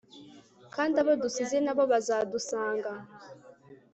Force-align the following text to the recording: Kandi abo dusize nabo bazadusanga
Kandi 0.73 0.93
abo 1.01 1.11
dusize 1.23 1.57
nabo 1.61 1.83
bazadusanga 1.91 2.91